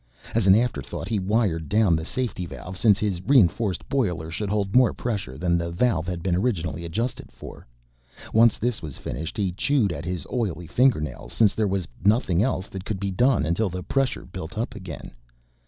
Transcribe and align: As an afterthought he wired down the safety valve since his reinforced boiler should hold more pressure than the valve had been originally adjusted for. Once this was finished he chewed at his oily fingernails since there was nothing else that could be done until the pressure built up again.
As 0.33 0.47
an 0.47 0.55
afterthought 0.55 1.07
he 1.09 1.19
wired 1.19 1.69
down 1.69 1.95
the 1.95 2.05
safety 2.05 2.47
valve 2.47 2.75
since 2.75 2.97
his 2.97 3.21
reinforced 3.21 3.87
boiler 3.87 4.31
should 4.31 4.49
hold 4.49 4.75
more 4.75 4.93
pressure 4.95 5.37
than 5.37 5.59
the 5.59 5.69
valve 5.69 6.07
had 6.07 6.23
been 6.23 6.35
originally 6.35 6.83
adjusted 6.83 7.31
for. 7.31 7.67
Once 8.33 8.57
this 8.57 8.81
was 8.81 8.97
finished 8.97 9.37
he 9.37 9.51
chewed 9.51 9.91
at 9.91 10.03
his 10.05 10.25
oily 10.33 10.65
fingernails 10.65 11.33
since 11.33 11.53
there 11.53 11.67
was 11.67 11.87
nothing 12.03 12.41
else 12.41 12.65
that 12.67 12.83
could 12.83 12.99
be 12.99 13.11
done 13.11 13.45
until 13.45 13.69
the 13.69 13.83
pressure 13.83 14.25
built 14.25 14.57
up 14.57 14.73
again. 14.73 15.11